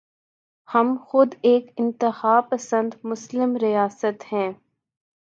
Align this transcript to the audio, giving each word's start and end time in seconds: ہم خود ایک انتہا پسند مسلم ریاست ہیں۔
ہم 0.69 0.95
خود 1.01 1.35
ایک 1.41 1.71
انتہا 1.77 2.39
پسند 2.49 2.93
مسلم 3.03 3.55
ریاست 3.55 4.33
ہیں۔ 4.33 4.51